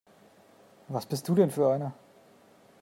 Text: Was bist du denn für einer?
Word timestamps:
Was 0.87 1.05
bist 1.05 1.27
du 1.29 1.35
denn 1.35 1.51
für 1.51 1.71
einer? 1.71 1.93